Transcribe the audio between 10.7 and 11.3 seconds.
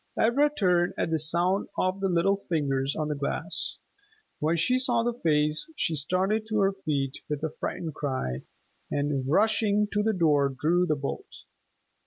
the bolt.